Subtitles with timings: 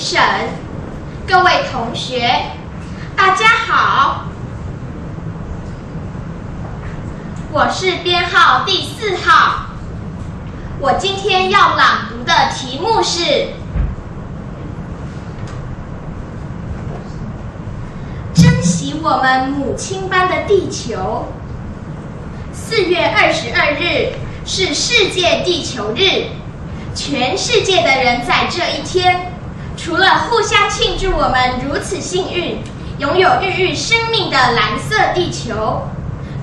[0.00, 0.18] 审。
[1.28, 2.26] 各位同学，
[3.14, 4.24] 大家好，
[7.52, 9.66] 我是编号第四号。
[10.80, 13.20] 我今天要朗读的题目是
[18.34, 21.26] 《珍惜我们母亲般的地球》。
[22.54, 24.14] 四月二十二日
[24.46, 26.30] 是世界地球日，
[26.94, 29.32] 全世界的人在这一天，
[29.82, 32.62] 除了互相庆祝我们如此幸运，
[32.98, 35.88] 拥有孕育生命的蓝色地球，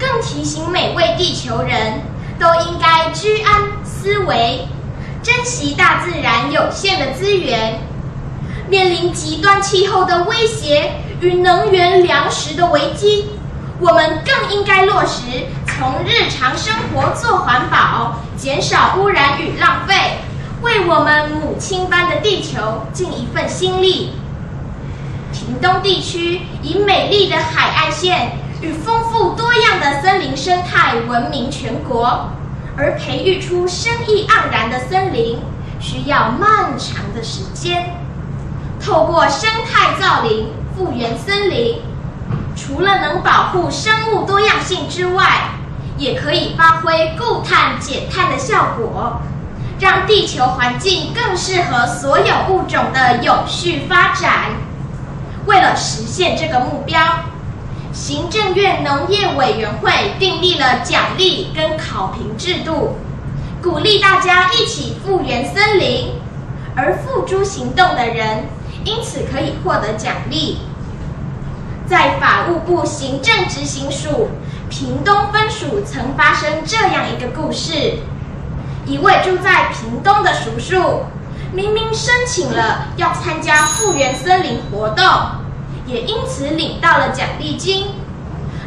[0.00, 2.00] 更提醒每位地球人
[2.40, 4.66] 都应该居安思危，
[5.22, 7.78] 珍惜大自然有限的资源。
[8.70, 13.32] 面临极端气候的威胁与能源粮食的危机，
[13.80, 15.44] 我们更应该落实。
[15.66, 20.20] 从日常生活做环保，减少污染与浪费，
[20.66, 24.10] 为我们母亲般的地球尽一份心力。
[25.32, 32.30] 屏东地区以美丽的海岸线与丰富多样的森林生态闻名全国，
[32.76, 35.38] 而培育出生意盎然的森林，
[35.78, 37.94] 需要漫长的时间。
[38.84, 41.80] 透过生态造林、复原森林，
[42.56, 45.50] 除了能保护生物多样性之外，
[45.96, 49.20] 也可以发挥固碳减碳的效果，
[49.78, 54.52] 让地球环境更适合所有物种的有序发展。
[55.46, 57.00] 为了实现这个目标，
[57.92, 62.96] 行政院农业委员会订立了奖励跟考评制度，
[63.62, 66.12] 鼓励大家一起复原森林，
[66.74, 68.44] 而付诸行动的人
[68.84, 70.58] 因此可以获得奖励。
[71.86, 74.30] 在法务部行政执行署。
[74.68, 78.00] 屏东分署曾发生这样一个故事：
[78.86, 81.06] 一位住在屏东的叔叔，
[81.52, 85.04] 明明申请了要参加复原森林活动，
[85.86, 87.86] 也因此领到了奖励金，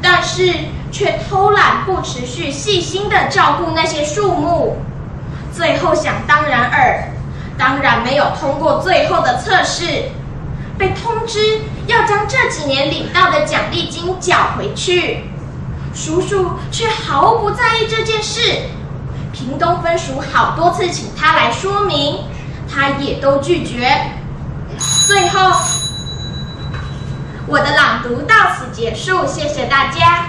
[0.00, 0.54] 但是
[0.92, 4.76] 却偷懒不持续细心地照顾那些树木，
[5.52, 7.08] 最后想当然尔，
[7.58, 10.10] 当然没有通过最后的测试，
[10.78, 15.24] 被通知要将这几年领到的奖励金缴回去。
[15.92, 18.40] 叔叔却毫不在意这件事，
[19.34, 22.24] 屏东分署好多次请他来说明，
[22.72, 23.92] 他也都拒绝。
[25.08, 25.50] 最后，
[27.46, 30.26] 我的朗读到此结束，谢谢大家。